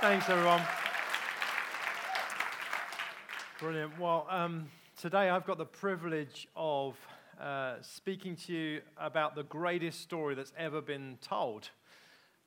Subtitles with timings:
[0.00, 0.62] Thanks, everyone.
[3.58, 3.98] Brilliant.
[4.00, 6.96] Well, um, today I've got the privilege of
[7.38, 11.68] uh, speaking to you about the greatest story that's ever been told.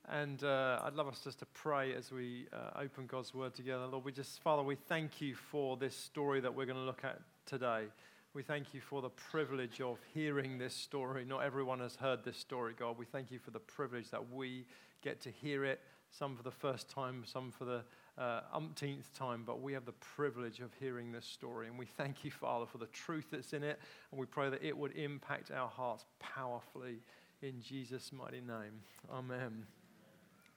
[0.10, 3.86] And uh, I'd love us just to pray as we uh, open God's word together.
[3.86, 7.04] Lord, we just, Father, we thank you for this story that we're going to look
[7.04, 7.84] at today.
[8.34, 11.24] We thank you for the privilege of hearing this story.
[11.24, 12.98] Not everyone has heard this story, God.
[12.98, 14.66] We thank you for the privilege that we
[15.04, 15.82] get to hear it,
[16.14, 17.84] some for the first time, some for the
[18.18, 21.68] uh, umpteenth time, but we have the privilege of hearing this story.
[21.68, 23.80] And we thank you, Father, for the truth that's in it.
[24.12, 27.00] And we pray that it would impact our hearts powerfully
[27.42, 28.82] in Jesus' mighty name.
[29.12, 29.66] Amen.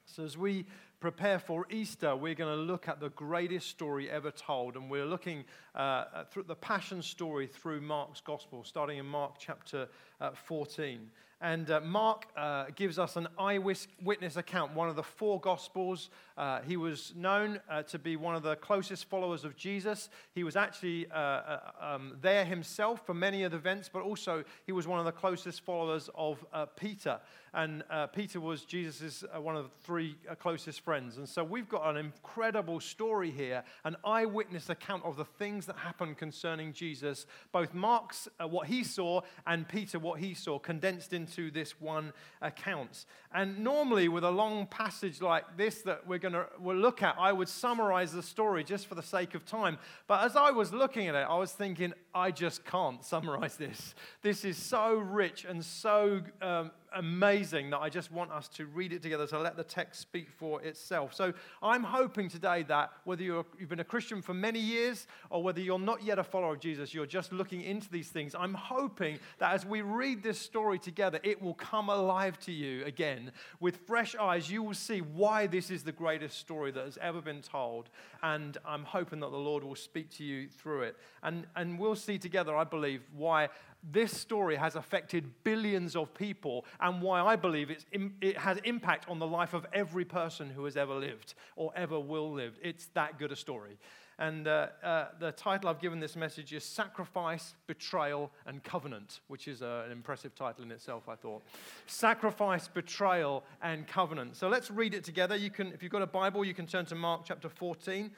[0.04, 0.66] So, as we
[1.00, 4.76] prepare for Easter, we're going to look at the greatest story ever told.
[4.76, 9.88] And we're looking uh, through the Passion story through Mark's Gospel, starting in Mark chapter
[10.20, 11.10] uh, 14.
[11.40, 16.08] And uh, Mark uh, gives us an eyewitness account, one of the four Gospels.
[16.38, 20.08] Uh, he was known uh, to be one of the closest followers of Jesus.
[20.34, 24.44] He was actually uh, uh, um, there himself for many of the events, but also
[24.64, 26.42] he was one of the closest followers of
[26.76, 27.20] Peter.
[27.52, 27.84] And
[28.14, 31.18] Peter was Jesus' one of the three closest friends.
[31.18, 35.76] And so we've got an incredible story here, an eyewitness account of the things that
[35.76, 37.26] happened concerning Jesus.
[37.50, 43.04] Both Mark's, what he saw, and Peter, what he saw, condensed into this one account.
[43.34, 47.16] And normally, with a long passage like this that we're going to we'll look at,
[47.18, 49.78] I would summarize the story just for the sake of time.
[50.06, 53.96] But as I was looking at it, I was thinking, I just can't summarize this.
[54.22, 58.92] This is so rich and so um, amazing that I just want us to read
[58.92, 61.14] it together to let the text speak for itself.
[61.14, 65.42] So I'm hoping today that whether you have been a Christian for many years or
[65.42, 68.54] whether you're not yet a follower of Jesus, you're just looking into these things, I'm
[68.54, 73.32] hoping that as we read this story together, it will come alive to you again.
[73.60, 77.20] With fresh eyes, you will see why this is the greatest story that has ever
[77.20, 77.90] been told.
[78.22, 80.96] And I'm hoping that the Lord will speak to you through it.
[81.22, 83.48] And, and we'll see together, I believe, why
[83.82, 89.18] this story has affected billions of people and why I believe it has impact on
[89.18, 92.58] the life of every person who has ever lived or ever will live.
[92.62, 93.78] It's that good a story.
[94.18, 99.46] And uh, uh, the title I've given this message is Sacrifice, Betrayal, and Covenant, which
[99.46, 101.42] is uh, an impressive title in itself, I thought.
[101.86, 104.36] Sacrifice, Betrayal, and Covenant.
[104.36, 105.36] So let's read it together.
[105.36, 108.10] You can, if you've got a Bible, you can turn to Mark chapter 14.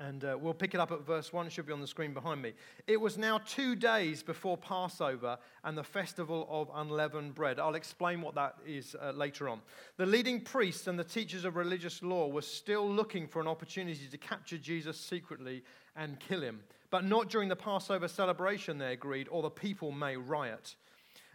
[0.00, 1.46] And uh, we'll pick it up at verse 1.
[1.46, 2.54] It should be on the screen behind me.
[2.86, 7.60] It was now two days before Passover and the festival of unleavened bread.
[7.60, 9.60] I'll explain what that is uh, later on.
[9.98, 14.06] The leading priests and the teachers of religious law were still looking for an opportunity
[14.10, 15.62] to capture Jesus secretly
[15.94, 16.60] and kill him.
[16.90, 20.76] But not during the Passover celebration, they agreed, or the people may riot.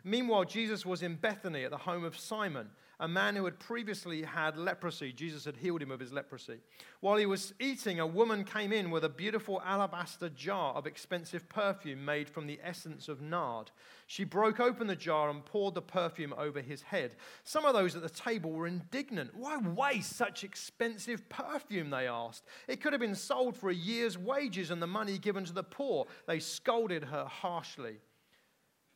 [0.04, 2.70] Meanwhile, Jesus was in Bethany at the home of Simon
[3.00, 5.12] a man who had previously had leprosy.
[5.12, 6.60] Jesus had healed him of his leprosy.
[7.02, 11.48] While he was eating, a woman came in with a beautiful alabaster jar of expensive
[11.50, 13.72] perfume made from the essence of nard.
[14.08, 17.16] She broke open the jar and poured the perfume over his head.
[17.44, 19.36] Some of those at the table were indignant.
[19.36, 21.90] Why waste such expensive perfume?
[21.90, 22.44] They asked.
[22.68, 25.64] It could have been sold for a year's wages and the money given to the
[25.64, 26.06] poor.
[26.28, 27.98] They scolded her harshly.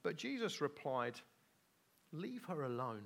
[0.04, 1.20] But Jesus replied,
[2.12, 3.04] Leave her alone.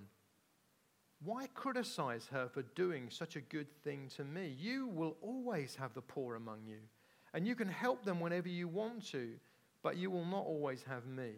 [1.23, 4.55] Why criticize her for doing such a good thing to me?
[4.59, 6.79] You will always have the poor among you,
[7.33, 9.29] and you can help them whenever you want to,
[9.83, 11.31] but you will not always have me.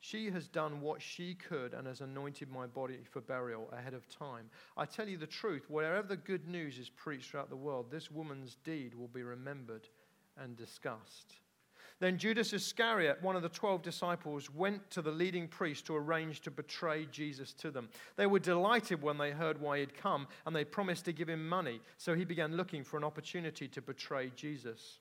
[0.00, 4.06] She has done what she could and has anointed my body for burial ahead of
[4.10, 4.50] time.
[4.76, 8.10] I tell you the truth, wherever the good news is preached throughout the world, this
[8.10, 9.88] woman's deed will be remembered
[10.36, 11.36] and discussed.
[12.00, 16.40] Then Judas Iscariot, one of the 12 disciples, went to the leading priest to arrange
[16.40, 17.88] to betray Jesus to them.
[18.16, 21.48] They were delighted when they heard why he'd come, and they promised to give him
[21.48, 21.80] money.
[21.96, 24.98] So he began looking for an opportunity to betray Jesus.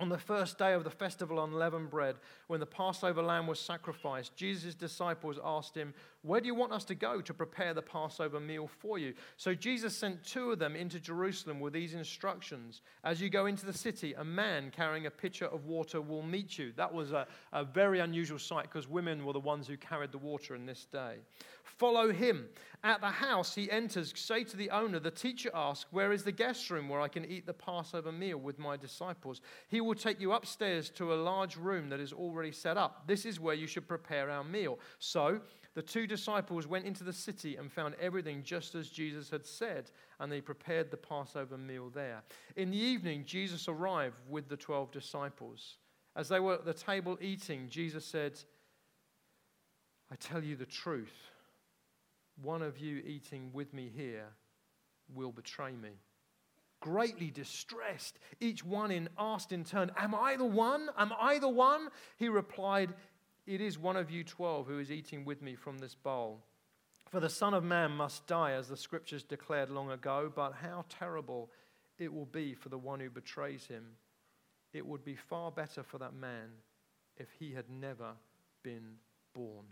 [0.00, 3.58] On the first day of the festival on unleavened bread, when the Passover lamb was
[3.58, 5.92] sacrificed, Jesus' disciples asked him,
[6.22, 9.14] Where do you want us to go to prepare the Passover meal for you?
[9.36, 13.66] So Jesus sent two of them into Jerusalem with these instructions As you go into
[13.66, 16.72] the city, a man carrying a pitcher of water will meet you.
[16.76, 20.18] That was a, a very unusual sight because women were the ones who carried the
[20.18, 21.18] water in this day.
[21.62, 22.48] Follow him.
[22.82, 26.32] At the house he enters, say to the owner, The teacher asks, Where is the
[26.32, 29.40] guest room where I can eat the Passover meal with my disciples?
[29.68, 33.06] He will take you upstairs to a large room that is already set up.
[33.06, 34.78] This is where you should prepare our meal.
[34.98, 35.40] So
[35.78, 39.92] the two disciples went into the city and found everything just as Jesus had said,
[40.18, 42.24] and they prepared the Passover meal there.
[42.56, 45.76] In the evening, Jesus arrived with the 12 disciples.
[46.16, 48.40] As they were at the table eating, Jesus said,
[50.10, 51.14] I tell you the truth
[52.42, 54.26] one of you eating with me here
[55.14, 55.90] will betray me.
[56.80, 58.18] greatly distressed.
[58.40, 60.88] Each one in asked in turn, Am I the one?
[60.96, 61.88] Am I the one?
[62.16, 62.94] He replied,
[63.48, 66.44] It is one of you twelve who is eating with me from this bowl.
[67.08, 70.84] For the Son of Man must die, as the scriptures declared long ago, but how
[70.90, 71.50] terrible
[71.98, 73.86] it will be for the one who betrays him.
[74.74, 76.50] It would be far better for that man
[77.16, 78.12] if he had never
[78.62, 78.96] been
[79.32, 79.64] born.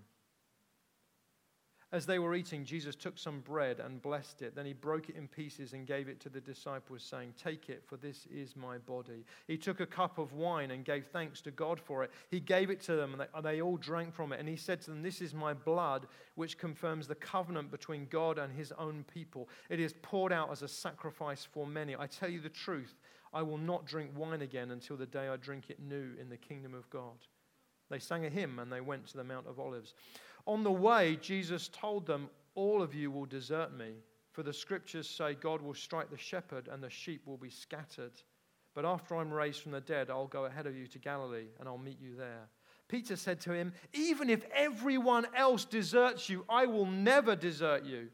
[1.92, 4.56] As they were eating, Jesus took some bread and blessed it.
[4.56, 7.84] Then he broke it in pieces and gave it to the disciples, saying, Take it,
[7.86, 9.24] for this is my body.
[9.46, 12.10] He took a cup of wine and gave thanks to God for it.
[12.28, 14.40] He gave it to them, and they, they all drank from it.
[14.40, 18.38] And he said to them, This is my blood, which confirms the covenant between God
[18.38, 19.48] and his own people.
[19.70, 21.94] It is poured out as a sacrifice for many.
[21.94, 22.96] I tell you the truth,
[23.32, 26.36] I will not drink wine again until the day I drink it new in the
[26.36, 27.14] kingdom of God.
[27.90, 29.94] They sang a hymn and they went to the Mount of Olives.
[30.46, 33.94] On the way, Jesus told them, All of you will desert me,
[34.32, 38.12] for the scriptures say God will strike the shepherd and the sheep will be scattered.
[38.74, 41.68] But after I'm raised from the dead, I'll go ahead of you to Galilee and
[41.68, 42.48] I'll meet you there.
[42.88, 48.08] Peter said to him, Even if everyone else deserts you, I will never desert you.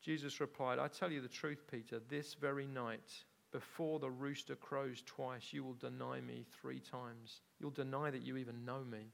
[0.00, 5.02] Jesus replied, I tell you the truth, Peter, this very night, before the rooster crows
[5.06, 7.40] twice, you will deny me three times.
[7.60, 9.06] You'll deny that you even know me.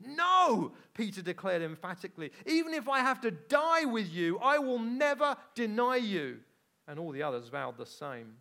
[0.00, 2.30] No, Peter declared emphatically.
[2.46, 6.38] Even if I have to die with you, I will never deny you.
[6.86, 8.34] And all the others vowed the same.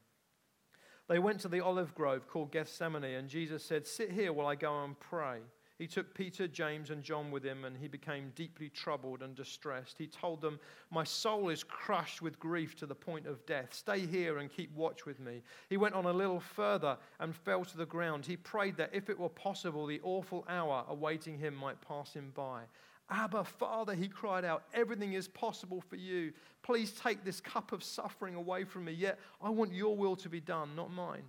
[1.07, 4.55] They went to the olive grove called Gethsemane, and Jesus said, Sit here while I
[4.55, 5.39] go and pray.
[5.79, 9.97] He took Peter, James, and John with him, and he became deeply troubled and distressed.
[9.97, 10.59] He told them,
[10.91, 13.73] My soul is crushed with grief to the point of death.
[13.73, 15.41] Stay here and keep watch with me.
[15.69, 18.25] He went on a little further and fell to the ground.
[18.25, 22.31] He prayed that if it were possible, the awful hour awaiting him might pass him
[22.35, 22.61] by.
[23.09, 26.33] Abba, Father, he cried out, everything is possible for you.
[26.61, 30.29] Please take this cup of suffering away from me, yet I want your will to
[30.29, 31.23] be done, not mine.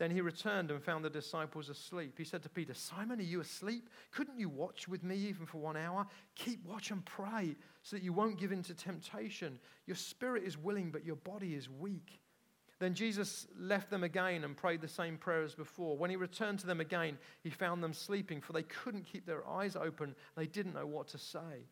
[0.00, 2.14] Then he returned and found the disciples asleep.
[2.16, 3.90] He said to Peter, Simon, are you asleep?
[4.12, 6.06] Couldn't you watch with me even for one hour?
[6.36, 9.58] Keep watch and pray so that you won't give in to temptation.
[9.84, 12.22] Your spirit is willing, but your body is weak.
[12.78, 15.98] Then Jesus left them again and prayed the same prayer as before.
[15.98, 19.46] When he returned to them again, he found them sleeping, for they couldn't keep their
[19.46, 20.14] eyes open.
[20.34, 21.66] They didn't know what to say.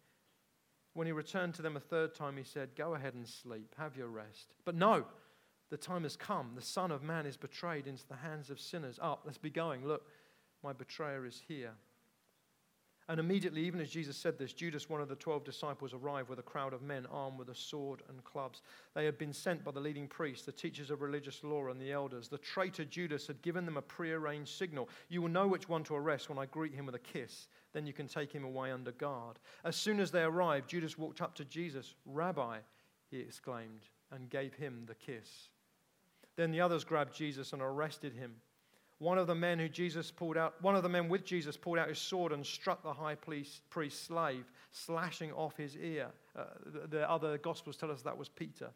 [0.93, 3.97] When he returned to them a third time, he said, Go ahead and sleep, have
[3.97, 4.53] your rest.
[4.67, 5.07] But no,
[5.70, 6.53] the time has come.
[6.55, 8.99] The Son of Man is betrayed into the hands of sinners.
[9.03, 9.87] Up, let's be going.
[9.87, 10.06] Look,
[10.62, 11.73] my betrayer is here.
[13.11, 16.41] And immediately, even as Jesus said this, Judas, one of the twelve disciples, arrived with
[16.41, 18.61] a crowd of men armed with a sword and clubs.
[18.94, 21.91] They had been sent by the leading priests, the teachers of religious law, and the
[21.91, 22.29] elders.
[22.29, 24.91] The traitor Judas had given them a prearranged signal.
[25.09, 27.49] You will know which one to arrest when I greet him with a kiss.
[27.73, 29.38] Then you can take him away under guard.
[29.64, 31.94] As soon as they arrived, Judas walked up to Jesus.
[32.05, 32.59] Rabbi,
[33.11, 35.49] he exclaimed, and gave him the kiss.
[36.38, 38.37] Then the others grabbed Jesus and arrested him.
[39.00, 41.79] One of the men who Jesus pulled out, one of the men with Jesus pulled
[41.79, 43.61] out his sword and struck the high priest's
[43.99, 46.06] slave, slashing off his ear.
[46.37, 48.70] Uh, the, the, other gospels tell us that was Peter.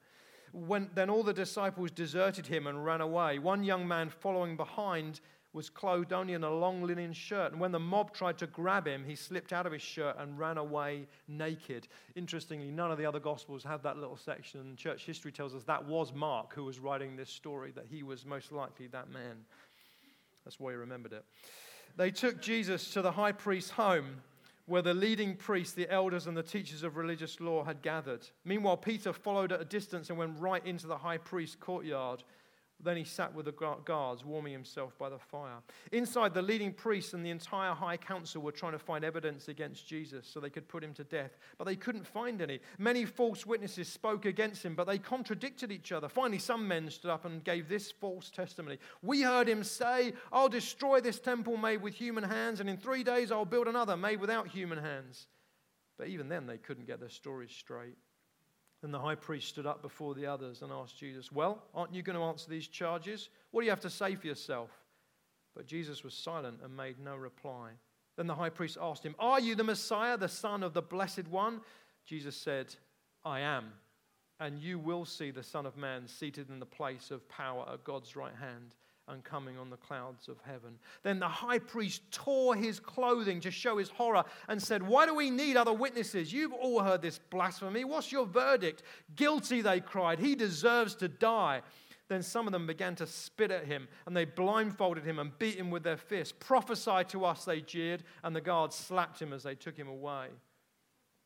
[0.52, 3.38] When, then all the disciples deserted him and ran away.
[3.38, 5.20] One young man following behind
[5.52, 7.52] was clothed only in a long linen shirt.
[7.52, 10.38] And when the mob tried to grab him, he slipped out of his shirt and
[10.38, 11.88] ran away naked.
[12.14, 14.76] Interestingly, none of the other Gospels have that little section.
[14.76, 18.24] Church history tells us that was Mark who was writing this story, that he was
[18.24, 19.44] most likely that man.
[20.44, 21.24] That's why he remembered it.
[21.96, 24.22] They took Jesus to the high priest's home
[24.66, 28.26] where the leading priests, the elders, and the teachers of religious law had gathered.
[28.44, 32.22] Meanwhile, Peter followed at a distance and went right into the high priest's courtyard.
[32.82, 33.52] Then he sat with the
[33.84, 35.58] guards, warming himself by the fire.
[35.92, 39.86] Inside, the leading priests and the entire high council were trying to find evidence against
[39.86, 42.58] Jesus so they could put him to death, but they couldn't find any.
[42.78, 46.08] Many false witnesses spoke against him, but they contradicted each other.
[46.08, 50.48] Finally, some men stood up and gave this false testimony We heard him say, I'll
[50.48, 54.20] destroy this temple made with human hands, and in three days I'll build another made
[54.20, 55.28] without human hands.
[55.98, 57.96] But even then, they couldn't get their stories straight.
[58.82, 62.02] Then the high priest stood up before the others and asked Jesus, Well, aren't you
[62.02, 63.30] going to answer these charges?
[63.50, 64.70] What do you have to say for yourself?
[65.54, 67.70] But Jesus was silent and made no reply.
[68.16, 71.28] Then the high priest asked him, Are you the Messiah, the Son of the Blessed
[71.28, 71.60] One?
[72.04, 72.74] Jesus said,
[73.24, 73.72] I am.
[74.40, 77.84] And you will see the Son of Man seated in the place of power at
[77.84, 78.74] God's right hand
[79.08, 80.78] and coming on the clouds of heaven.
[81.02, 85.14] Then the high priest tore his clothing to show his horror and said, Why do
[85.14, 86.32] we need other witnesses?
[86.32, 87.84] You've all heard this blasphemy.
[87.84, 88.82] What's your verdict?
[89.16, 90.18] Guilty, they cried.
[90.18, 91.62] He deserves to die.
[92.08, 95.56] Then some of them began to spit at him, and they blindfolded him and beat
[95.56, 96.34] him with their fists.
[96.38, 100.26] Prophesy to us, they jeered, and the guards slapped him as they took him away.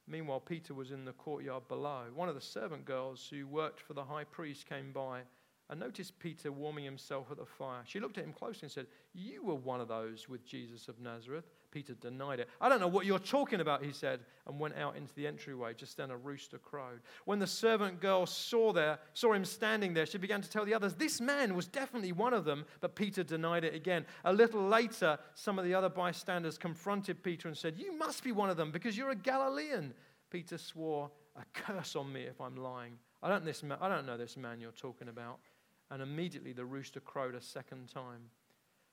[0.06, 2.04] Meanwhile, Peter was in the courtyard below.
[2.14, 5.22] One of the servant girls who worked for the high priest came by
[5.68, 7.82] and noticed Peter warming himself at the fire.
[7.86, 11.00] She looked at him closely and said, You were one of those with Jesus of
[11.00, 11.44] Nazareth.
[11.72, 12.48] Peter denied it.
[12.60, 15.74] I don't know what you're talking about, he said, and went out into the entryway.
[15.74, 17.00] Just then a rooster crowed.
[17.24, 20.72] When the servant girl saw there, saw him standing there, she began to tell the
[20.72, 24.06] others, This man was definitely one of them, but Peter denied it again.
[24.24, 28.30] A little later, some of the other bystanders confronted Peter and said, You must be
[28.30, 29.94] one of them because you're a Galilean.
[30.30, 32.98] Peter swore, A curse on me if I'm lying.
[33.22, 35.40] I don't, this I don't know this man you're talking about.
[35.90, 38.30] And immediately the rooster crowed a second time.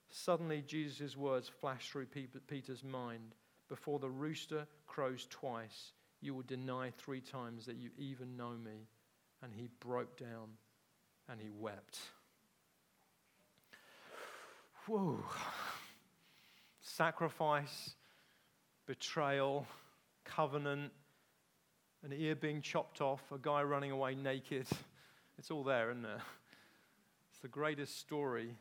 [0.09, 2.05] Suddenly, Jesus' words flashed through
[2.47, 3.33] Peter's mind.
[3.67, 8.87] Before the rooster crows twice, you will deny three times that you even know me.
[9.41, 10.49] And he broke down
[11.27, 11.99] and he wept.
[14.85, 15.23] Whoa.
[16.81, 17.95] Sacrifice,
[18.85, 19.65] betrayal,
[20.25, 20.91] covenant,
[22.03, 24.67] an ear being chopped off, a guy running away naked.
[25.39, 26.19] It's all there, isn't it?
[27.43, 28.55] The greatest story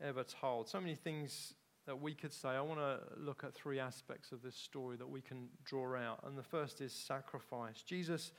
[0.00, 0.68] ever told.
[0.68, 1.54] So many things
[1.86, 2.50] that we could say.
[2.50, 6.20] I want to look at three aspects of this story that we can draw out.
[6.24, 7.80] And the first is sacrifice.
[7.80, 8.32] Jesus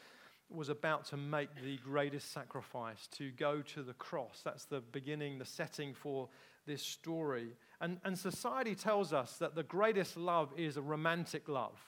[0.49, 4.41] was about to make the greatest sacrifice, to go to the cross.
[4.45, 6.29] That's the beginning, the setting for
[6.67, 7.55] this story.
[7.81, 11.79] And, and society tells us that the greatest love is a romantic love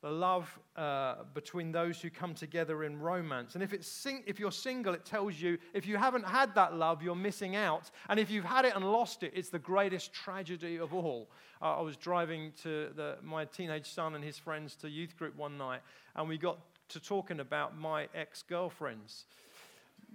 [0.00, 3.54] the love uh, between those who come together in romance.
[3.54, 6.74] And if, it's sing- if you're single, it tells you if you haven't had that
[6.74, 7.90] love, you're missing out.
[8.08, 11.28] And if you've had it and lost it, it's the greatest tragedy of all.
[11.60, 15.36] Uh, I was driving to the, my teenage son and his friends to youth group
[15.36, 15.80] one night,
[16.14, 16.58] and we got
[16.90, 19.24] to talking about my ex girlfriends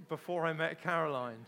[0.07, 1.45] before I met Caroline.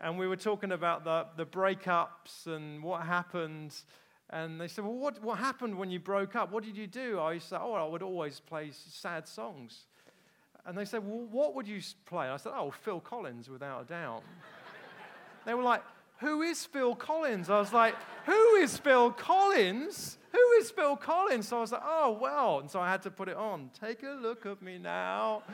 [0.00, 3.74] And we were talking about the, the breakups and what happened.
[4.30, 6.52] And they said, Well, what, what happened when you broke up?
[6.52, 7.20] What did you do?
[7.20, 9.86] I said, Oh, I would always play sad songs.
[10.66, 12.28] And they said, Well, what would you play?
[12.28, 14.22] I said, Oh, Phil Collins, without a doubt.
[15.46, 15.82] they were like,
[16.18, 17.48] Who is Phil Collins?
[17.48, 17.94] I was like,
[18.26, 20.18] Who is Phil Collins?
[20.32, 21.48] Who is Phil Collins?
[21.48, 22.58] So I was like, Oh, well.
[22.58, 23.70] And so I had to put it on.
[23.80, 25.42] Take a look at me now.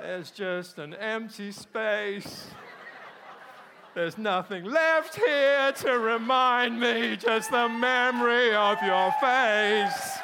[0.00, 2.46] There's just an empty space.
[3.94, 10.18] There's nothing left here to remind me, just the memory of your face.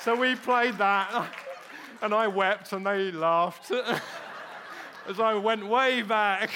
[0.00, 1.28] So we played that,
[2.02, 3.70] and I wept, and they laughed
[5.08, 6.50] as I went way back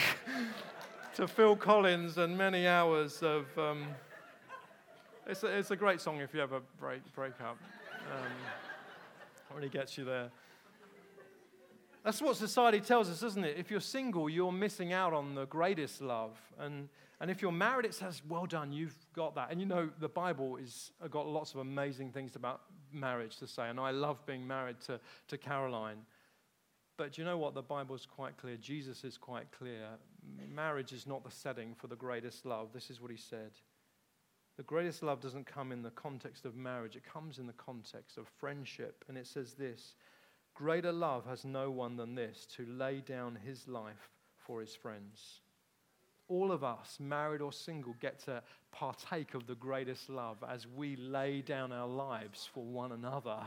[1.14, 3.46] to Phil Collins and many hours of.
[3.56, 3.86] Um,
[5.28, 7.58] it's, a, it's a great song if you ever break, break up.
[8.12, 8.32] Um,
[9.54, 10.30] really gets you there.
[12.06, 13.56] That's what society tells us, isn't it?
[13.58, 16.38] If you're single, you're missing out on the greatest love.
[16.56, 16.88] And,
[17.20, 19.50] and if you're married, it says, well done, you've got that.
[19.50, 22.60] And you know, the Bible has uh, got lots of amazing things about
[22.92, 23.68] marriage to say.
[23.68, 25.96] And I love being married to, to Caroline.
[26.96, 27.54] But you know what?
[27.54, 28.56] The Bible is quite clear.
[28.56, 29.88] Jesus is quite clear.
[30.54, 32.68] Marriage is not the setting for the greatest love.
[32.72, 33.50] This is what he said.
[34.58, 38.16] The greatest love doesn't come in the context of marriage, it comes in the context
[38.16, 39.04] of friendship.
[39.08, 39.96] And it says this
[40.56, 44.08] Greater love has no one than this to lay down his life
[44.38, 45.40] for his friends.
[46.28, 50.96] All of us, married or single, get to partake of the greatest love as we
[50.96, 53.38] lay down our lives for one another.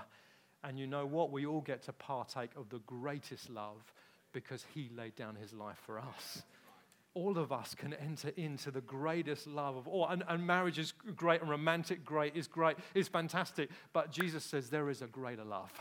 [0.64, 1.32] And you know what?
[1.32, 3.92] We all get to partake of the greatest love
[4.32, 6.44] because he laid down his life for us.
[7.16, 10.08] All of us can enter into the greatest love of all.
[10.08, 13.72] And, and marriage is great and romantic, great, is great, is fantastic.
[13.94, 15.74] But Jesus says there is a greater love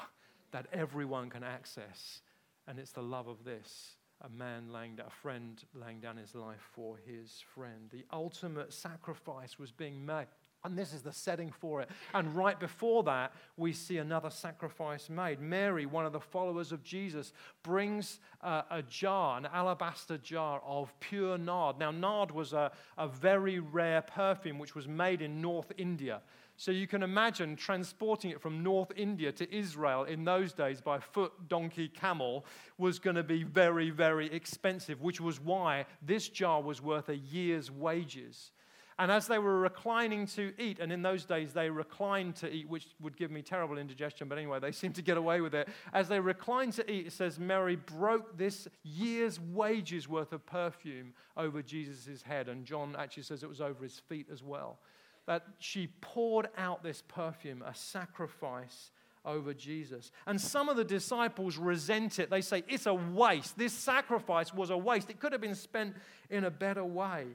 [0.52, 2.22] that everyone can access.
[2.66, 6.34] And it's the love of this a man laying down, a friend laying down his
[6.34, 7.88] life for his friend.
[7.90, 10.26] The ultimate sacrifice was being made.
[10.64, 11.88] And this is the setting for it.
[12.12, 15.40] And right before that, we see another sacrifice made.
[15.40, 20.92] Mary, one of the followers of Jesus, brings uh, a jar, an alabaster jar of
[20.98, 21.78] pure nard.
[21.78, 26.22] Now, nard was a, a very rare perfume which was made in North India.
[26.60, 30.98] So you can imagine transporting it from North India to Israel in those days by
[30.98, 32.44] foot, donkey, camel
[32.78, 37.16] was going to be very, very expensive, which was why this jar was worth a
[37.16, 38.50] year's wages.
[38.98, 42.68] And as they were reclining to eat, and in those days they reclined to eat,
[42.68, 45.68] which would give me terrible indigestion, but anyway, they seemed to get away with it.
[45.92, 51.14] As they reclined to eat, it says Mary broke this year's wages worth of perfume
[51.36, 52.48] over Jesus' head.
[52.48, 54.80] And John actually says it was over his feet as well
[55.28, 58.90] that she poured out this perfume, a sacrifice
[59.26, 60.10] over Jesus.
[60.26, 62.30] And some of the disciples resent it.
[62.30, 63.58] They say, It's a waste.
[63.58, 65.10] This sacrifice was a waste.
[65.10, 65.94] It could have been spent
[66.30, 67.26] in a better way.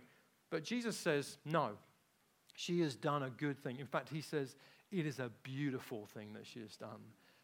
[0.50, 1.74] But Jesus says, No,
[2.56, 3.78] she has done a good thing.
[3.78, 4.56] In fact, he says,
[4.92, 7.00] It is a beautiful thing that she has done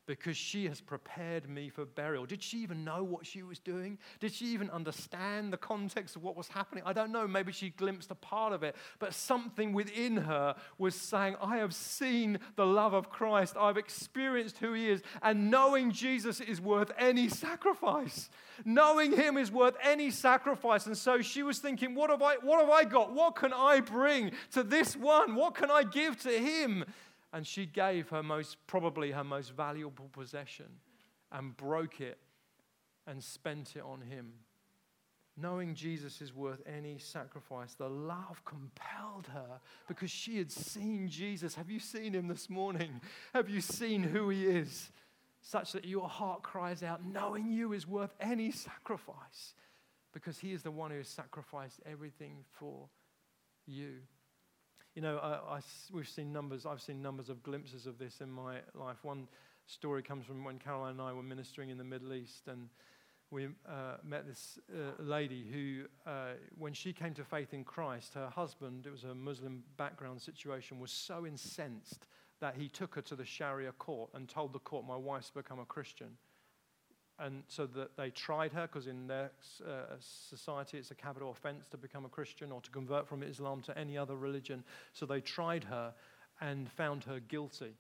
[0.10, 2.26] because she has prepared me for burial.
[2.26, 4.00] Did she even know what she was doing?
[4.20, 6.84] Did she even understand the context of what was happening?
[6.84, 7.28] I don't know.
[7.28, 11.76] Maybe she glimpsed a part of it, but something within her was saying, I have
[11.76, 13.56] seen the love of Christ.
[13.56, 18.32] I've experienced who he is, and knowing Jesus is worth any sacrifice.
[18.66, 20.88] Knowing him is worth any sacrifice.
[20.88, 23.14] And so she was thinking, what have I, what have I got?
[23.14, 25.36] What can I bring to this one?
[25.36, 26.86] What can I give to him?
[27.34, 30.68] And she gave her most, probably her most valuable possession
[31.32, 32.18] and broke it
[33.06, 34.34] and spent it on him.
[35.38, 41.56] Knowing Jesus is worth any sacrifice, the love compelled her because she had seen Jesus.
[41.56, 43.00] Have you seen him this morning?
[43.34, 44.92] Have you seen who he is?
[45.42, 49.54] Such that your heart cries out, knowing you is worth any sacrifice
[50.14, 52.90] because he is the one who has sacrificed everything for
[53.66, 54.00] you.
[54.96, 55.60] You know, I, I,
[55.94, 58.98] we've seen numbers, I've seen numbers of glimpses of this in my life.
[59.04, 59.28] One
[59.68, 62.70] story comes from when Caroline and I were ministering in the Middle East, and
[63.32, 68.16] we uh, met this uh, lady who, uh, when she came to faith in Christ,
[68.16, 72.08] her husband, it was a Muslim background situation, was so incensed
[72.40, 75.60] that he took her to the Sharia court and told the court, My wife's become
[75.60, 76.18] a Christian
[77.20, 79.32] and so that they tried her because in their
[79.68, 83.62] uh, society it's a capital offense to become a Christian or to convert from Islam
[83.64, 84.64] to any other religion.
[84.94, 85.94] So they tried her
[86.42, 87.74] and found her guilty.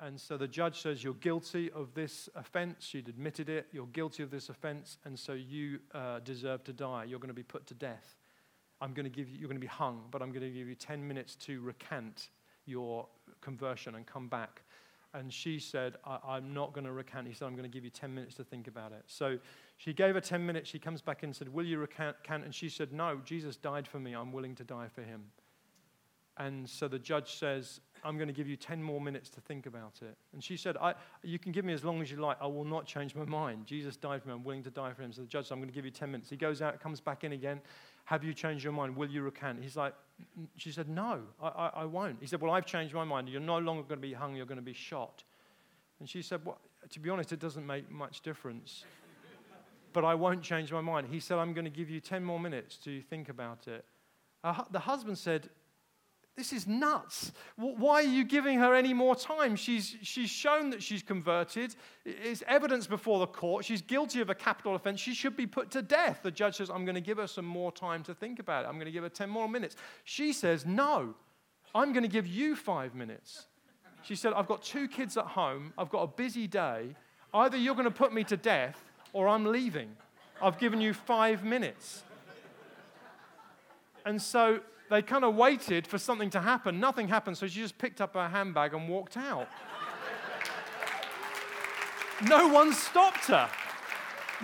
[0.00, 2.86] And so the judge says, You're guilty of this offense.
[2.86, 3.66] She'd admitted it.
[3.72, 4.98] You're guilty of this offense.
[5.04, 7.04] And so you uh, deserve to die.
[7.04, 8.16] You're going to be put to death.
[8.80, 10.68] I'm going to give you, you're going to be hung, but I'm going to give
[10.68, 12.28] you 10 minutes to recant
[12.64, 13.08] your
[13.40, 14.62] conversion and come back.
[15.14, 17.26] And she said, I, am not going to recant.
[17.26, 19.02] He said, I'm going to give you 10 minutes to think about it.
[19.06, 19.38] So
[19.78, 20.68] she gave her 10 minutes.
[20.68, 22.16] She comes back and said, Will you recant?
[22.28, 24.14] And she said, No, Jesus died for me.
[24.14, 25.24] I'm willing to die for him.
[26.36, 29.66] And so the judge says, I'm going to give you 10 more minutes to think
[29.66, 30.16] about it.
[30.32, 30.76] And she said,
[31.22, 32.36] You can give me as long as you like.
[32.40, 33.66] I will not change my mind.
[33.66, 34.34] Jesus died for me.
[34.34, 35.12] I'm willing to die for him.
[35.12, 36.30] So the judge said, I'm going to give you 10 minutes.
[36.30, 37.60] He goes out, comes back in again.
[38.08, 38.96] Have you changed your mind?
[38.96, 39.62] Will you recant?
[39.62, 39.92] He's like,
[40.56, 42.16] She said, No, I, I, I won't.
[42.20, 43.28] He said, Well, I've changed my mind.
[43.28, 45.24] You're no longer going to be hung, you're going to be shot.
[46.00, 48.86] And she said, well, To be honest, it doesn't make much difference.
[49.92, 51.08] but I won't change my mind.
[51.10, 53.84] He said, I'm going to give you 10 more minutes to think about it.
[54.42, 55.50] Uh, the husband said,
[56.38, 57.32] this is nuts.
[57.56, 59.56] Why are you giving her any more time?
[59.56, 61.74] She's, she's shown that she's converted.
[62.06, 63.64] It's evidence before the court.
[63.64, 65.00] She's guilty of a capital offense.
[65.00, 66.20] She should be put to death.
[66.22, 68.68] The judge says, I'm going to give her some more time to think about it.
[68.68, 69.74] I'm going to give her 10 more minutes.
[70.04, 71.12] She says, No,
[71.74, 73.46] I'm going to give you five minutes.
[74.04, 75.72] She said, I've got two kids at home.
[75.76, 76.94] I've got a busy day.
[77.34, 78.80] Either you're going to put me to death
[79.12, 79.90] or I'm leaving.
[80.40, 82.04] I've given you five minutes.
[84.06, 86.80] And so they kind of waited for something to happen.
[86.80, 89.48] Nothing happened, so she just picked up her handbag and walked out.
[92.28, 93.48] no one stopped her.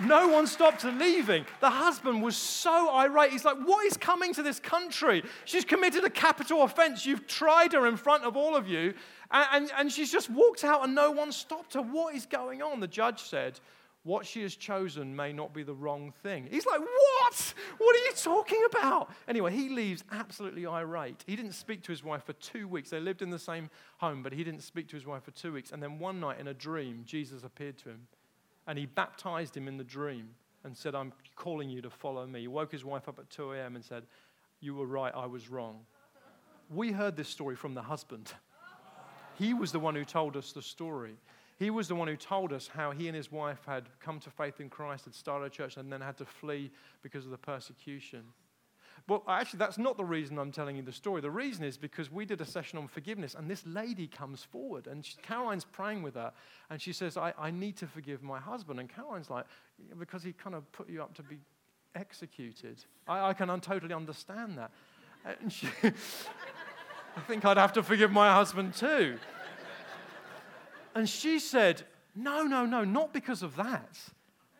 [0.01, 1.45] No one stopped her leaving.
[1.61, 3.31] The husband was so irate.
[3.31, 5.23] He's like, What is coming to this country?
[5.45, 7.05] She's committed a capital offense.
[7.05, 8.93] You've tried her in front of all of you,
[9.31, 11.81] and, and, and she's just walked out and no one stopped her.
[11.81, 12.81] What is going on?
[12.81, 13.59] The judge said,
[14.05, 16.47] what she has chosen may not be the wrong thing.
[16.49, 17.53] He's like, What?
[17.77, 19.11] What are you talking about?
[19.27, 21.23] Anyway, he leaves absolutely irate.
[21.27, 22.89] He didn't speak to his wife for two weeks.
[22.91, 25.51] They lived in the same home, but he didn't speak to his wife for two
[25.51, 25.71] weeks.
[25.71, 28.07] And then one night in a dream, Jesus appeared to him
[28.67, 30.29] and he baptized him in the dream
[30.63, 32.41] and said, I'm calling you to follow me.
[32.41, 33.75] He woke his wife up at 2 a.m.
[33.75, 34.03] and said,
[34.59, 35.81] You were right, I was wrong.
[36.69, 38.33] We heard this story from the husband.
[39.37, 41.15] He was the one who told us the story.
[41.57, 44.29] He was the one who told us how he and his wife had come to
[44.29, 46.69] faith in Christ, had started a church, and then had to flee
[47.01, 48.23] because of the persecution.
[49.07, 51.21] But actually, that's not the reason I'm telling you the story.
[51.21, 54.87] The reason is because we did a session on forgiveness, and this lady comes forward,
[54.87, 56.31] and she, Caroline's praying with her,
[56.69, 58.79] and she says, I, I need to forgive my husband.
[58.79, 59.45] And Caroline's like,
[59.99, 61.37] because he kind of put you up to be
[61.93, 62.83] executed.
[63.07, 64.71] I, I can un- totally understand that.
[65.49, 69.17] She, I think I'd have to forgive my husband too.
[70.95, 71.83] And she said,
[72.15, 73.99] No, no, no, not because of that.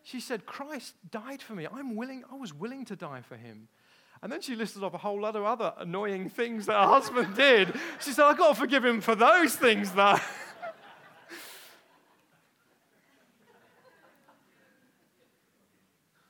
[0.04, 1.66] She said, Christ died for me.
[1.72, 3.70] I'm willing, I was willing to die for him.
[4.22, 7.36] And then she listed off a whole lot of other annoying things that her husband
[7.38, 7.74] did.
[8.00, 10.18] She said, I've got to forgive him for those things, though.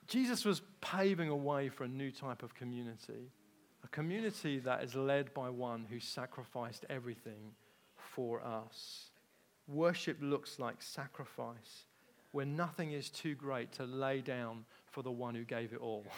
[0.07, 3.31] Jesus was paving a way for a new type of community,
[3.83, 7.51] a community that is led by one who sacrificed everything
[7.97, 9.09] for us.
[9.67, 11.85] Worship looks like sacrifice,
[12.31, 16.05] where nothing is too great to lay down for the one who gave it all.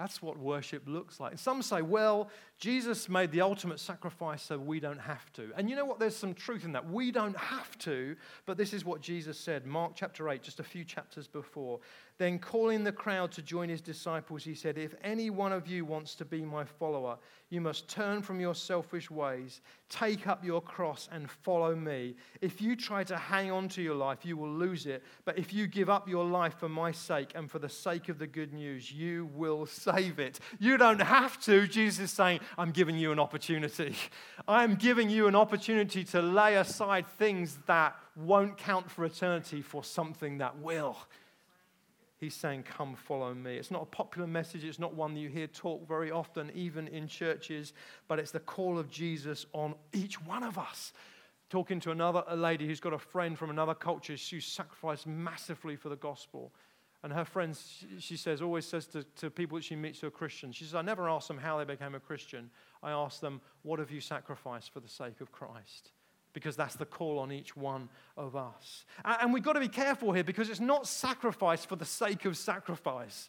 [0.00, 1.38] That's what worship looks like.
[1.38, 5.50] Some say, well, Jesus made the ultimate sacrifice so we don't have to.
[5.58, 5.98] And you know what?
[5.98, 6.88] There's some truth in that.
[6.88, 9.66] We don't have to, but this is what Jesus said.
[9.66, 11.80] Mark chapter 8, just a few chapters before.
[12.16, 15.84] Then, calling the crowd to join his disciples, he said, If any one of you
[15.84, 17.18] wants to be my follower,
[17.50, 22.14] you must turn from your selfish ways, take up your cross, and follow me.
[22.40, 25.02] If you try to hang on to your life, you will lose it.
[25.24, 28.20] But if you give up your life for my sake and for the sake of
[28.20, 30.38] the good news, you will save it.
[30.60, 31.66] You don't have to.
[31.66, 33.96] Jesus is saying, I'm giving you an opportunity.
[34.48, 39.82] I'm giving you an opportunity to lay aside things that won't count for eternity for
[39.82, 40.96] something that will.
[42.20, 43.56] He's saying, Come follow me.
[43.56, 44.62] It's not a popular message.
[44.62, 47.72] It's not one that you hear talk very often, even in churches,
[48.08, 50.92] but it's the call of Jesus on each one of us.
[51.48, 55.76] Talking to another a lady who's got a friend from another culture, she sacrificed massively
[55.76, 56.52] for the gospel.
[57.02, 60.10] And her friends, she says, always says to, to people that she meets who are
[60.10, 62.50] Christians, she says, I never ask them how they became a Christian.
[62.82, 65.92] I ask them, What have you sacrificed for the sake of Christ?
[66.32, 68.84] Because that's the call on each one of us.
[69.04, 72.36] And we've got to be careful here because it's not sacrifice for the sake of
[72.36, 73.28] sacrifice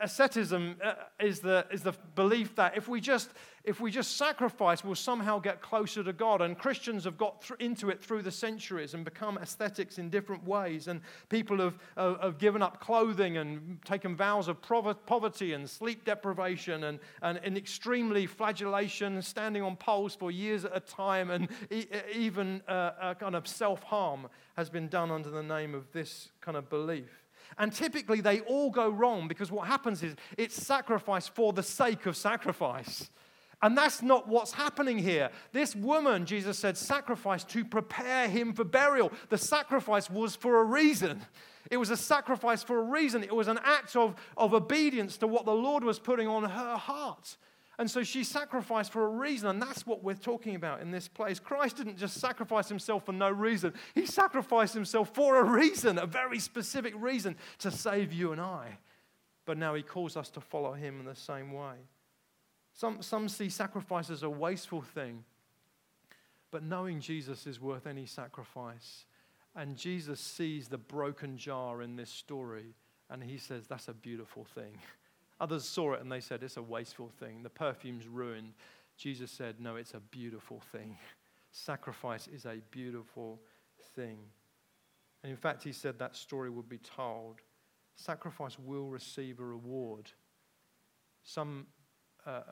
[0.00, 3.30] asceticism uh, is the, is the belief that if we, just,
[3.64, 6.42] if we just sacrifice, we'll somehow get closer to God.
[6.42, 10.44] And Christians have got th- into it through the centuries and become ascetics in different
[10.46, 10.88] ways.
[10.88, 16.04] And people have, uh, have given up clothing and taken vows of poverty and sleep
[16.04, 21.48] deprivation and, and, and extremely flagellation, standing on poles for years at a time, and
[21.70, 26.30] e- even uh, kind of self harm has been done under the name of this
[26.40, 27.21] kind of belief.
[27.58, 32.06] And typically they all go wrong because what happens is it's sacrifice for the sake
[32.06, 33.10] of sacrifice.
[33.62, 35.30] And that's not what's happening here.
[35.52, 39.12] This woman, Jesus said, sacrificed to prepare him for burial.
[39.28, 41.22] The sacrifice was for a reason.
[41.70, 43.22] It was a sacrifice for a reason.
[43.22, 46.76] It was an act of, of obedience to what the Lord was putting on her
[46.76, 47.36] heart.
[47.78, 51.08] And so she sacrificed for a reason, and that's what we're talking about in this
[51.08, 51.38] place.
[51.38, 56.06] Christ didn't just sacrifice himself for no reason, he sacrificed himself for a reason, a
[56.06, 58.78] very specific reason to save you and I.
[59.44, 61.74] But now he calls us to follow him in the same way.
[62.74, 65.24] Some, some see sacrifice as a wasteful thing,
[66.50, 69.06] but knowing Jesus is worth any sacrifice.
[69.54, 72.74] And Jesus sees the broken jar in this story,
[73.10, 74.78] and he says, That's a beautiful thing.
[75.42, 77.42] Others saw it and they said, It's a wasteful thing.
[77.42, 78.54] The perfume's ruined.
[78.96, 80.96] Jesus said, No, it's a beautiful thing.
[81.50, 83.40] Sacrifice is a beautiful
[83.96, 84.18] thing.
[85.24, 87.40] And in fact, he said that story would be told.
[87.96, 90.12] Sacrifice will receive a reward.
[91.24, 91.66] Some
[92.24, 92.42] uh,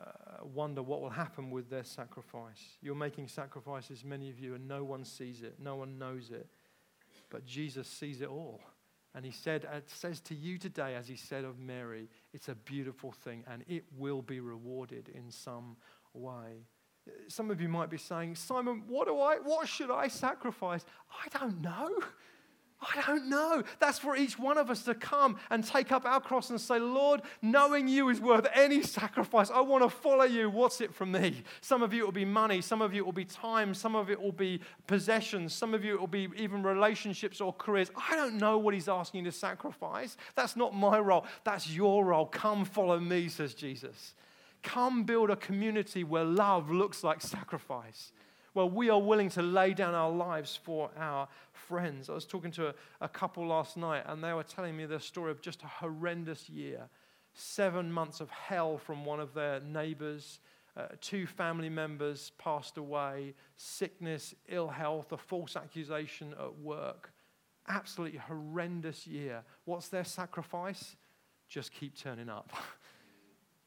[0.43, 2.77] wonder what will happen with their sacrifice.
[2.81, 6.47] You're making sacrifices, many of you, and no one sees it, no one knows it.
[7.29, 8.59] But Jesus sees it all.
[9.13, 12.55] And he said, it says to you today, as he said of Mary, it's a
[12.55, 15.75] beautiful thing and it will be rewarded in some
[16.13, 16.65] way.
[17.27, 20.85] Some of you might be saying, Simon, what do I, what should I sacrifice?
[21.09, 21.99] I don't know.
[22.81, 23.63] I don't know.
[23.79, 26.79] That's for each one of us to come and take up our cross and say,
[26.79, 29.51] Lord, knowing you is worth any sacrifice.
[29.51, 30.49] I want to follow you.
[30.49, 31.43] What's it from me?
[31.61, 32.59] Some of you it will be money.
[32.59, 33.75] Some of you it will be time.
[33.75, 35.53] Some of it will be possessions.
[35.53, 37.91] Some of you it will be even relationships or careers.
[37.95, 40.17] I don't know what he's asking you to sacrifice.
[40.35, 41.25] That's not my role.
[41.43, 42.25] That's your role.
[42.25, 44.15] Come follow me, says Jesus.
[44.63, 48.11] Come build a community where love looks like sacrifice
[48.53, 52.09] well, we are willing to lay down our lives for our friends.
[52.09, 54.99] I was talking to a, a couple last night, and they were telling me the
[54.99, 56.89] story of just a horrendous year.
[57.33, 60.39] Seven months of hell from one of their neighbors.
[60.75, 67.13] Uh, two family members passed away, sickness, ill health, a false accusation at work.
[67.67, 69.43] Absolutely horrendous year.
[69.65, 70.95] What's their sacrifice?
[71.47, 72.51] Just keep turning up.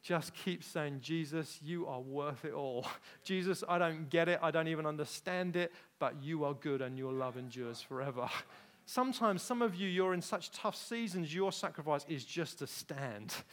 [0.05, 2.87] just keep saying, Jesus, you are worth it all.
[3.25, 6.99] Jesus, I don't get it, I don't even understand it, but you are good and
[6.99, 8.29] your love endures forever.
[8.87, 13.35] Sometimes, some of you, you're in such tough seasons, your sacrifice is just to stand.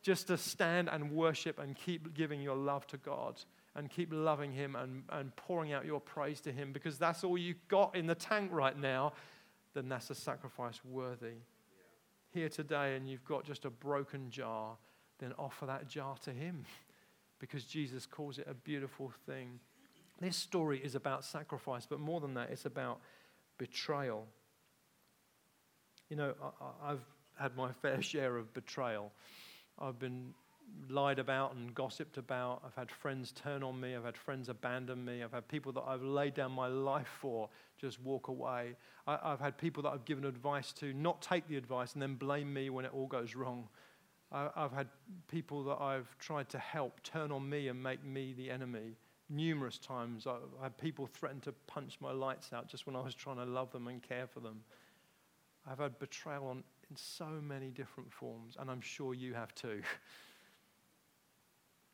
[0.00, 3.42] Just to stand and worship and keep giving your love to God
[3.74, 7.36] and keep loving Him and, and pouring out your praise to Him because that's all
[7.36, 9.12] you've got in the tank right now,
[9.74, 11.34] then that's a sacrifice worthy.
[12.32, 14.76] Here today, and you've got just a broken jar
[15.18, 16.64] then offer that jar to Him
[17.38, 19.60] because Jesus calls it a beautiful thing.
[20.20, 23.00] This story is about sacrifice, but more than that, it's about
[23.58, 24.26] betrayal.
[26.10, 26.34] You know,
[26.82, 27.04] I, have
[27.38, 29.12] had my fair share of betrayal.
[29.78, 30.34] I've been
[30.88, 32.62] lied about and gossiped about.
[32.64, 33.94] I've had friends turn on me.
[33.94, 35.22] I've had friends abandon me.
[35.22, 37.48] I've had people that I've laid down my life for
[37.80, 38.74] just walk away.
[39.06, 42.14] I, have had people that I've given advice to not take the advice and then
[42.14, 43.68] blame me when it all goes wrong.
[44.30, 44.88] I, I've had
[45.28, 48.96] people that I've tried to help turn on me and make me the enemy.
[49.30, 53.14] Numerous times, I've had people threaten to punch my lights out just when I was
[53.14, 54.60] trying to love them and care for them.
[55.70, 59.82] I've had betrayal on, in so many different forms, and I'm sure you have too.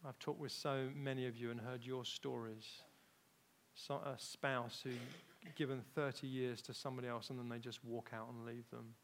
[0.07, 2.83] I've talked with so many of you and heard your stories.
[3.75, 4.91] So, a spouse who
[5.57, 8.95] given 30 years to somebody else and then they just walk out and leave them.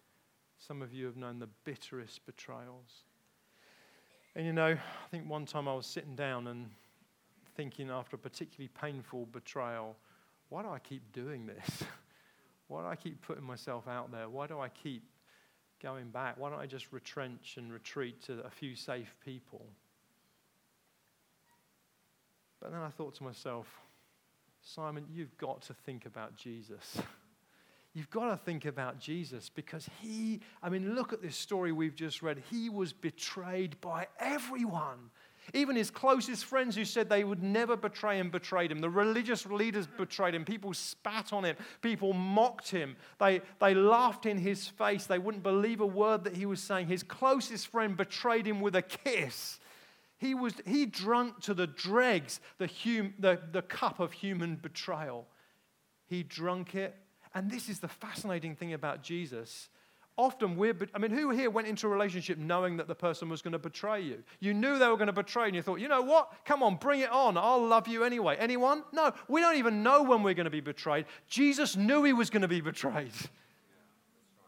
[0.59, 3.05] Some of you have known the bitterest betrayals.
[4.37, 6.71] And you know, I think one time I was sitting down and
[7.57, 9.97] thinking after a particularly painful betrayal,
[10.49, 11.85] why do I keep doing this?
[12.69, 14.29] why do I keep putting myself out there?
[14.29, 15.03] Why do I keep
[15.83, 16.39] going back?
[16.39, 19.67] Why don't I just retrench and retreat to a few safe people?
[22.61, 23.67] But then I thought to myself,
[24.63, 26.99] Simon, you've got to think about Jesus.
[27.93, 31.97] You've got to think about Jesus because he, I mean, look at this story we've
[31.97, 32.43] just read.
[32.51, 35.11] He was betrayed by everyone.
[35.55, 38.79] Even his closest friends who said they would never betray him betrayed him.
[38.79, 40.45] The religious leaders betrayed him.
[40.45, 41.57] People spat on him.
[41.81, 42.97] People mocked him.
[43.19, 45.07] They, they laughed in his face.
[45.07, 46.87] They wouldn't believe a word that he was saying.
[46.87, 49.59] His closest friend betrayed him with a kiss.
[50.19, 55.27] He, was, he drunk to the dregs the, hum, the, the cup of human betrayal.
[56.07, 56.95] He drunk it.
[57.35, 59.69] And this is the fascinating thing about Jesus.
[60.17, 63.41] Often we're, I mean, who here went into a relationship knowing that the person was
[63.41, 64.23] going to betray you?
[64.41, 66.33] You knew they were going to betray, and you thought, you know what?
[66.45, 67.37] Come on, bring it on.
[67.37, 68.37] I'll love you anyway.
[68.39, 68.83] Anyone?
[68.93, 71.07] No, we don't even know when we're going to be betrayed.
[71.29, 73.13] Jesus knew he was going to be betrayed.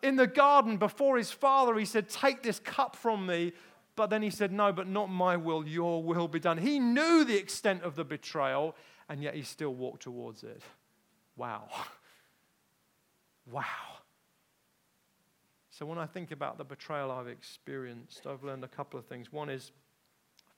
[0.03, 3.53] In the garden before his father, he said, Take this cup from me,
[3.95, 6.59] but then he said, No, but not my will, your will be done.
[6.59, 8.75] He knew the extent of the betrayal,
[9.09, 10.61] and yet he still walked towards it.
[11.37, 11.69] Wow.
[13.51, 13.63] Wow.
[15.71, 19.33] So when I think about the betrayal I've experienced, I've learned a couple of things.
[19.33, 19.73] One is,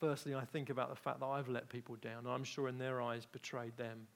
[0.01, 2.27] firstly, I think about the fact that I've let people down.
[2.27, 4.07] I'm sure in their eyes betrayed them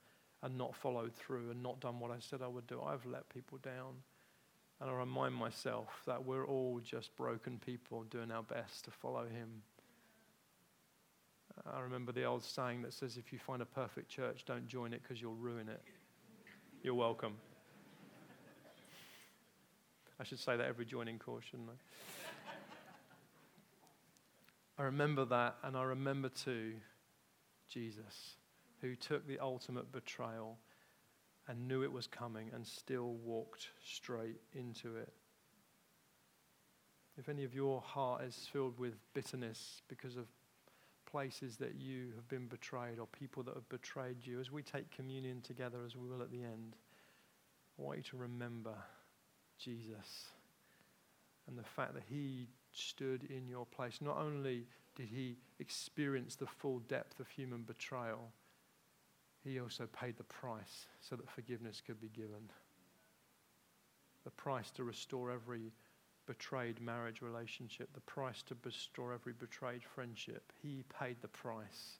[0.42, 2.82] and not followed through and not done what I said I would do.
[2.82, 3.94] I've let people down.
[4.80, 9.24] And I remind myself that we're all just broken people doing our best to follow
[9.24, 9.62] Him.
[11.72, 14.92] I remember the old saying that says, if you find a perfect church, don't join
[14.92, 15.82] it because you'll ruin it.
[16.82, 17.34] You're welcome.
[20.20, 21.72] I should say that every joining course, shouldn't I?
[24.80, 26.74] I remember that, and I remember too
[27.68, 28.36] Jesus,
[28.80, 30.58] who took the ultimate betrayal
[31.46, 35.12] and knew it was coming and still walked straight into it.
[37.18, 40.26] If any of your heart is filled with bitterness because of
[41.10, 44.90] places that you have been betrayed or people that have betrayed you, as we take
[44.90, 46.76] communion together, as we will at the end,
[47.78, 48.74] I want you to remember
[49.58, 50.26] Jesus
[51.46, 54.00] and the fact that he stood in your place.
[54.00, 58.30] Not only did he experience the full depth of human betrayal,
[59.44, 62.50] he also paid the price so that forgiveness could be given.
[64.24, 65.72] The price to restore every
[66.26, 70.52] betrayed marriage relationship, the price to restore every betrayed friendship.
[70.62, 71.98] He paid the price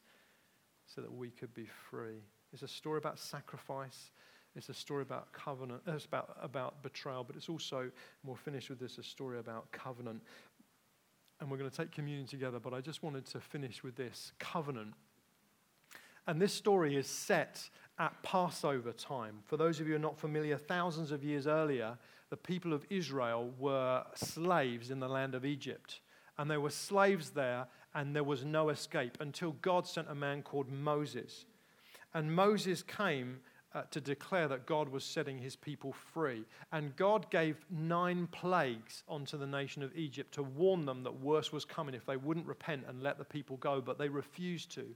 [0.86, 2.22] so that we could be free.
[2.52, 4.10] It's a story about sacrifice.
[4.56, 5.82] It's a story about covenant.
[5.86, 7.92] Uh, it's about, about betrayal, but it's also, and
[8.24, 10.22] we'll finish with this, a story about covenant.
[11.40, 14.32] And we're going to take communion together, but I just wanted to finish with this
[14.38, 14.94] covenant
[16.28, 19.38] and this story is set at Passover time.
[19.46, 21.96] For those of you who are not familiar, thousands of years earlier,
[22.28, 26.00] the people of Israel were slaves in the land of Egypt.
[26.36, 30.42] And they were slaves there, and there was no escape until God sent a man
[30.42, 31.46] called Moses.
[32.12, 33.38] And Moses came
[33.74, 36.44] uh, to declare that God was setting his people free.
[36.72, 41.52] And God gave nine plagues onto the nation of Egypt to warn them that worse
[41.52, 44.86] was coming if they wouldn't repent and let the people go, but they refused to.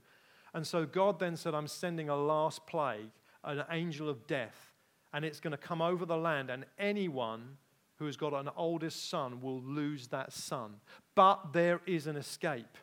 [0.53, 3.11] And so God then said, I'm sending a last plague,
[3.43, 4.73] an angel of death,
[5.13, 7.57] and it's going to come over the land, and anyone
[7.97, 10.75] who has got an oldest son will lose that son.
[11.15, 12.77] But there is an escape.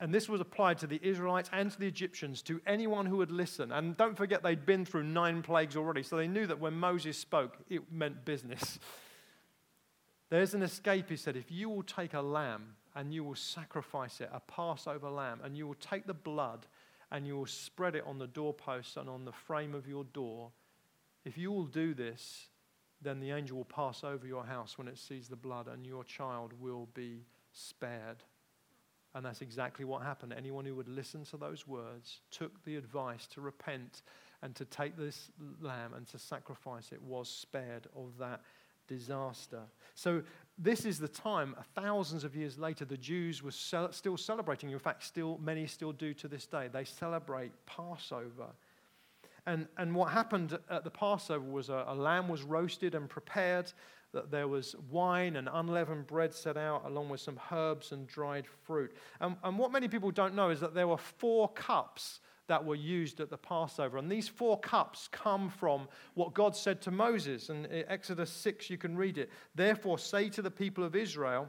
[0.00, 3.30] And this was applied to the Israelites and to the Egyptians, to anyone who would
[3.30, 3.70] listen.
[3.70, 7.18] And don't forget, they'd been through nine plagues already, so they knew that when Moses
[7.18, 8.78] spoke, it meant business.
[10.30, 11.36] There's an escape, he said.
[11.36, 15.56] If you will take a lamb and you will sacrifice it, a Passover lamb, and
[15.56, 16.66] you will take the blood
[17.12, 20.50] and you will spread it on the doorposts and on the frame of your door.
[21.24, 22.48] If you will do this,
[23.02, 26.04] then the angel will pass over your house when it sees the blood, and your
[26.04, 28.22] child will be spared.
[29.14, 30.32] And that's exactly what happened.
[30.36, 34.02] Anyone who would listen to those words, took the advice to repent
[34.42, 38.40] and to take this lamb and to sacrifice it, was spared of that
[38.86, 39.62] disaster.
[39.94, 40.22] So,
[40.58, 44.70] this is the time, thousands of years later, the Jews were still celebrating.
[44.70, 46.68] In fact, still, many still do to this day.
[46.70, 48.48] They celebrate Passover.
[49.46, 53.72] And, and what happened at the Passover was a, a lamb was roasted and prepared,
[54.12, 58.46] that there was wine and unleavened bread set out, along with some herbs and dried
[58.46, 58.92] fruit.
[59.20, 62.74] And, and what many people don't know is that there were four cups that were
[62.74, 63.96] used at the Passover.
[63.98, 67.48] And these four cups come from what God said to Moses.
[67.48, 69.30] And in Exodus 6, you can read it.
[69.54, 71.48] Therefore, say to the people of Israel,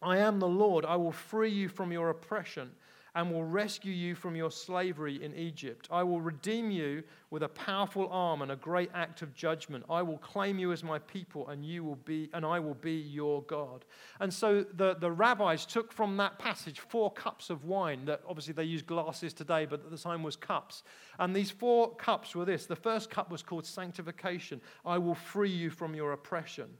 [0.00, 0.86] I am the Lord.
[0.86, 2.70] I will free you from your oppression
[3.14, 5.88] and will rescue you from your slavery in Egypt.
[5.90, 9.84] I will redeem you with a powerful arm and a great act of judgment.
[9.90, 12.94] I will claim you as my people, and you will be, and I will be
[12.94, 13.84] your God.
[14.20, 18.54] And so the, the rabbis took from that passage four cups of wine that obviously
[18.54, 20.82] they use glasses today, but at the time was cups.
[21.18, 22.66] And these four cups were this.
[22.66, 24.60] The first cup was called sanctification.
[24.84, 26.70] I will free you from your oppression.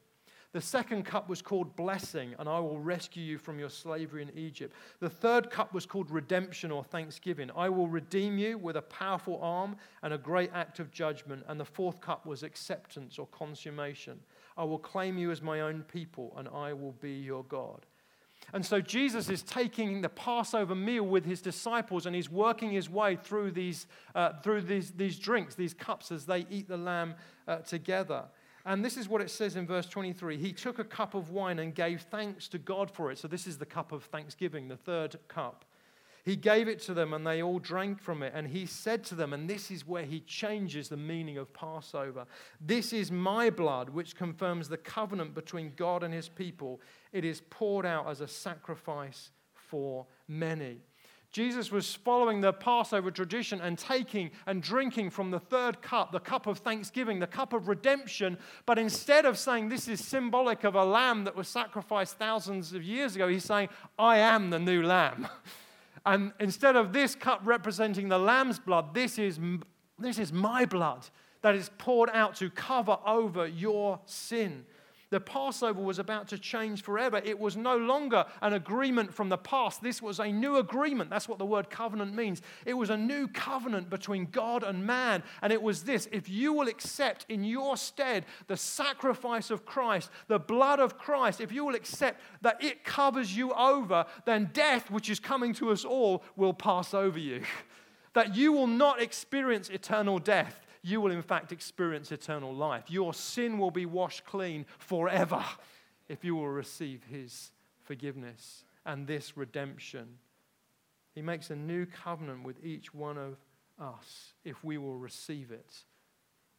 [0.52, 4.30] The second cup was called blessing, and I will rescue you from your slavery in
[4.36, 4.74] Egypt.
[5.00, 7.50] The third cup was called redemption or thanksgiving.
[7.56, 11.44] I will redeem you with a powerful arm and a great act of judgment.
[11.48, 14.20] And the fourth cup was acceptance or consummation.
[14.58, 17.86] I will claim you as my own people, and I will be your God.
[18.52, 22.90] And so Jesus is taking the Passover meal with his disciples and he's working his
[22.90, 27.14] way through these, uh, through these, these drinks, these cups, as they eat the lamb
[27.48, 28.24] uh, together.
[28.64, 31.58] And this is what it says in verse 23 He took a cup of wine
[31.58, 33.18] and gave thanks to God for it.
[33.18, 35.64] So, this is the cup of thanksgiving, the third cup.
[36.24, 38.32] He gave it to them and they all drank from it.
[38.34, 42.26] And he said to them, and this is where he changes the meaning of Passover
[42.60, 46.80] This is my blood, which confirms the covenant between God and his people.
[47.12, 50.80] It is poured out as a sacrifice for many.
[51.32, 56.20] Jesus was following the Passover tradition and taking and drinking from the third cup, the
[56.20, 58.36] cup of thanksgiving, the cup of redemption.
[58.66, 62.82] But instead of saying this is symbolic of a lamb that was sacrificed thousands of
[62.82, 65.26] years ago, he's saying, I am the new lamb.
[66.04, 69.38] And instead of this cup representing the lamb's blood, this is,
[70.00, 71.06] this is my blood
[71.42, 74.64] that is poured out to cover over your sin.
[75.12, 77.20] The Passover was about to change forever.
[77.22, 79.82] It was no longer an agreement from the past.
[79.82, 81.10] This was a new agreement.
[81.10, 82.40] That's what the word covenant means.
[82.64, 85.22] It was a new covenant between God and man.
[85.42, 90.08] And it was this if you will accept in your stead the sacrifice of Christ,
[90.28, 94.90] the blood of Christ, if you will accept that it covers you over, then death,
[94.90, 97.42] which is coming to us all, will pass over you.
[98.14, 102.90] that you will not experience eternal death you will in fact experience eternal life.
[102.90, 105.44] Your sin will be washed clean forever
[106.08, 107.52] if you will receive his
[107.84, 110.18] forgiveness and this redemption.
[111.14, 113.36] He makes a new covenant with each one of
[113.78, 115.72] us if we will receive it.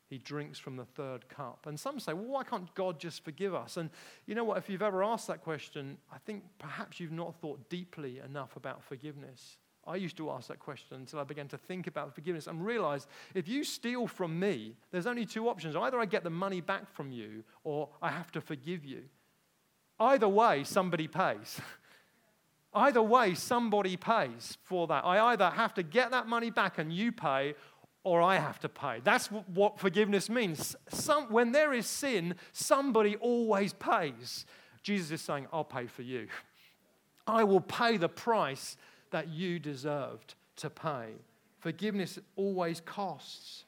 [0.09, 1.65] He drinks from the third cup.
[1.65, 3.77] And some say, well, why can't God just forgive us?
[3.77, 3.89] And
[4.27, 4.57] you know what?
[4.59, 8.83] If you've ever asked that question, I think perhaps you've not thought deeply enough about
[8.83, 9.57] forgiveness.
[9.85, 13.07] I used to ask that question until I began to think about forgiveness and realized
[13.33, 15.75] if you steal from me, there's only two options.
[15.75, 19.03] Either I get the money back from you or I have to forgive you.
[19.99, 21.59] Either way, somebody pays.
[22.73, 25.05] either way, somebody pays for that.
[25.05, 27.55] I either have to get that money back and you pay
[28.03, 28.99] or I have to pay.
[29.03, 30.75] That's what forgiveness means.
[30.89, 34.45] Some, when there is sin, somebody always pays.
[34.81, 36.27] Jesus is saying, I'll pay for you.
[37.27, 38.75] I will pay the price
[39.13, 41.13] that you deserved to pay.
[41.59, 43.63] Forgiveness always costs.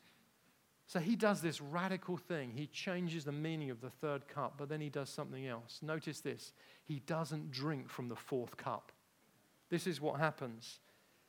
[0.88, 2.52] So he does this radical thing.
[2.52, 5.80] He changes the meaning of the third cup, but then he does something else.
[5.82, 6.52] Notice this
[6.84, 8.92] he doesn't drink from the fourth cup.
[9.70, 10.80] This is what happens.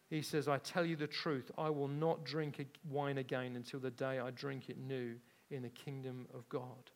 [0.09, 3.91] He says, I tell you the truth, I will not drink wine again until the
[3.91, 5.17] day I drink it new
[5.51, 6.91] in the kingdom of God.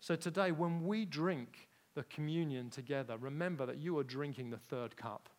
[0.00, 4.96] So today, when we drink the communion together, remember that you are drinking the third
[4.96, 5.30] cup.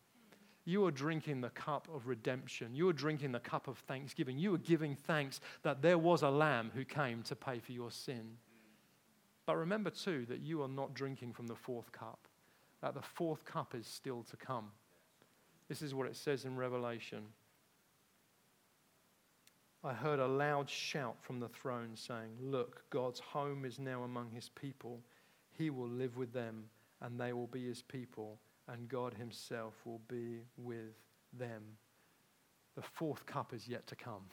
[0.68, 2.74] You are drinking the cup of redemption.
[2.74, 4.40] You are drinking the cup of thanksgiving.
[4.40, 7.92] You are giving thanks that there was a lamb who came to pay for your
[7.92, 8.38] sin.
[9.46, 12.28] But remember, too, that you are not drinking from the fourth cup,
[12.82, 14.72] that the fourth cup is still to come.
[15.70, 17.26] This is what it says in Revelation.
[19.84, 24.32] I heard a loud shout from the throne saying, Look, God's home is now among
[24.32, 25.00] his people.
[25.52, 26.66] He will live with them,
[27.02, 30.96] and they will be his people and God Himself will be with
[31.34, 31.64] them.
[32.76, 34.24] The fourth cup is yet to come.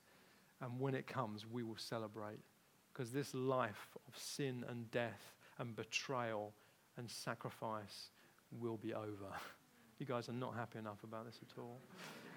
[0.60, 2.40] and when it comes, we will celebrate.
[2.92, 6.52] Because this life of sin and death and betrayal
[6.96, 8.10] and sacrifice
[8.60, 9.06] will be over.
[9.98, 11.78] You guys are not happy enough about this at all.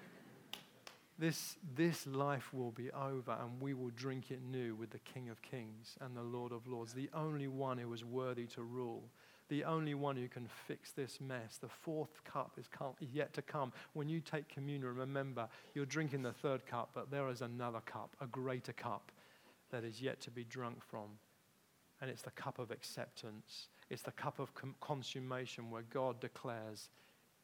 [1.20, 5.28] This, this life will be over and we will drink it new with the King
[5.28, 9.02] of Kings and the Lord of Lords, the only one who is worthy to rule,
[9.50, 11.58] the only one who can fix this mess.
[11.60, 12.66] The fourth cup is
[13.12, 13.72] yet to come.
[13.92, 18.16] When you take communion, remember you're drinking the third cup, but there is another cup,
[18.22, 19.12] a greater cup
[19.70, 21.18] that is yet to be drunk from.
[22.00, 23.68] And it's the cup of acceptance.
[23.90, 26.88] It's the cup of com- consummation where God declares,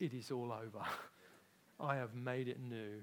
[0.00, 0.84] It is all over.
[1.80, 3.02] I have made it new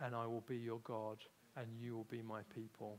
[0.00, 1.18] and I will be your God,
[1.56, 2.98] and you will be my people.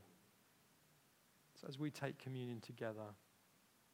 [1.60, 3.16] So, as we take communion together,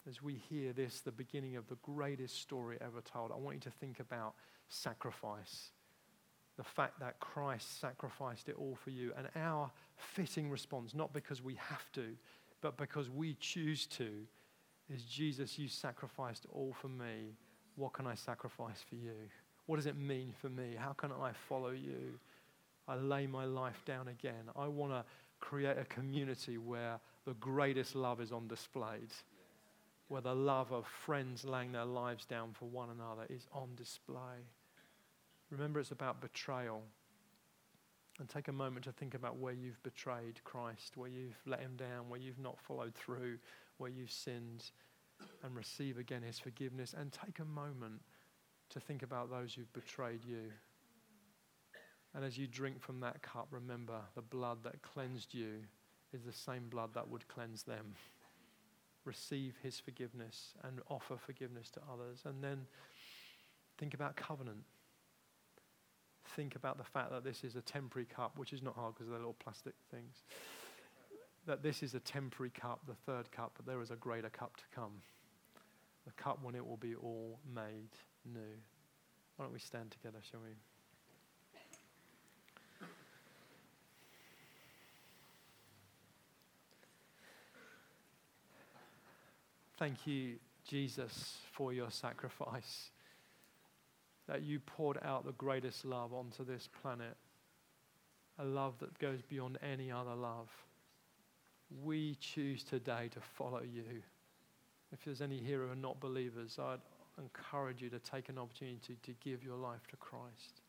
[0.08, 3.62] as we hear this, the beginning of the greatest story ever told, I want you
[3.62, 4.34] to think about
[4.70, 5.72] sacrifice.
[6.58, 11.44] The fact that Christ sacrificed it all for you, and our fitting response, not because
[11.44, 12.16] we have to,
[12.62, 14.10] but because we choose to,
[14.90, 17.36] is Jesus, you sacrificed all for me.
[17.76, 19.30] What can I sacrifice for you?
[19.66, 20.76] What does it mean for me?
[20.78, 22.20] How can I follow you?
[22.88, 24.50] I lay my life down again.
[24.56, 25.04] I want to
[25.40, 29.00] create a community where the greatest love is on display,
[30.08, 34.46] where the love of friends laying their lives down for one another is on display.
[35.50, 36.84] Remember, it's about betrayal.
[38.20, 41.76] And take a moment to think about where you've betrayed Christ, where you've let him
[41.76, 43.38] down, where you've not followed through,
[43.78, 44.72] where you've sinned,
[45.44, 46.96] and receive again his forgiveness.
[46.98, 48.02] And take a moment
[48.70, 50.52] to think about those who've betrayed you.
[52.16, 55.58] And as you drink from that cup, remember the blood that cleansed you
[56.12, 57.94] is the same blood that would cleanse them.
[59.08, 62.20] Receive his forgiveness and offer forgiveness to others.
[62.26, 62.68] And then
[63.78, 64.66] think about covenant.
[66.36, 69.08] Think about the fact that this is a temporary cup, which is not hard because
[69.08, 70.24] they're little plastic things.
[71.46, 74.58] That this is a temporary cup, the third cup, but there is a greater cup
[74.58, 74.92] to come.
[76.06, 77.96] The cup when it will be all made
[78.26, 78.60] new.
[79.38, 80.56] Why don't we stand together, shall we?
[89.78, 90.36] Thank you,
[90.68, 92.90] Jesus, for your sacrifice.
[94.28, 97.16] That you poured out the greatest love onto this planet,
[98.40, 100.50] a love that goes beyond any other love.
[101.84, 104.02] We choose today to follow you.
[104.92, 106.80] If there's any here who are not believers, I'd
[107.20, 110.62] encourage you to take an opportunity to give your life to Christ.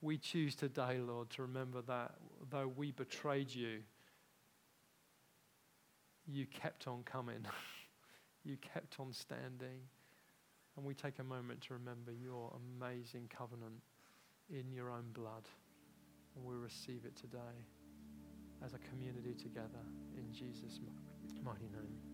[0.00, 2.14] We choose today, Lord, to remember that
[2.50, 3.80] though we betrayed you,
[6.26, 7.44] you kept on coming.
[8.44, 9.80] You kept on standing.
[10.76, 13.82] And we take a moment to remember your amazing covenant
[14.48, 15.48] in your own blood.
[16.36, 17.66] And we receive it today
[18.64, 19.84] as a community together
[20.16, 20.78] in Jesus'
[21.42, 22.09] mighty name.